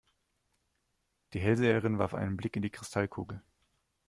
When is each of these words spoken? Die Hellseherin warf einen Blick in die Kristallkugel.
Die 1.33 1.39
Hellseherin 1.39 1.99
warf 1.99 2.15
einen 2.15 2.35
Blick 2.35 2.55
in 2.55 2.63
die 2.63 2.71
Kristallkugel. 2.71 3.43